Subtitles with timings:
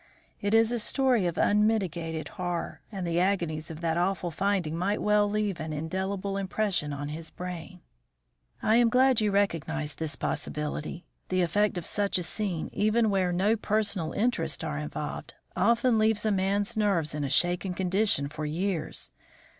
[0.41, 4.99] It is a story of unmitigated horror, and the agonies of that awful finding might
[4.99, 7.81] well leave an indelible impression on his brain."
[8.63, 11.05] "I am glad you recognise this possibility.
[11.29, 16.25] The effect of such a scene, even where no personal interests are involved, often leaves
[16.25, 19.11] a man's nerves in a shaken condition for years.